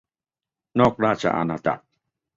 [0.79, 1.83] นอกราชอาณาจักร